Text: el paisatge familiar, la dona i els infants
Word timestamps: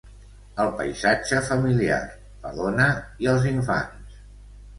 el 0.61 0.69
paisatge 0.79 1.41
familiar, 1.49 1.99
la 2.47 2.55
dona 2.57 2.89
i 3.27 3.31
els 3.37 3.47
infants 3.53 4.19